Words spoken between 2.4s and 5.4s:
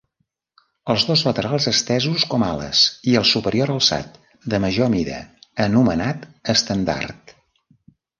ales i el superior alçat, de major mida,